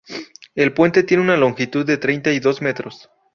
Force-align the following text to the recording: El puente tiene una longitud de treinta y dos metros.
El 0.55 0.73
puente 0.73 1.03
tiene 1.03 1.21
una 1.21 1.37
longitud 1.37 1.85
de 1.85 1.97
treinta 1.99 2.31
y 2.31 2.39
dos 2.39 2.59
metros. 2.59 3.07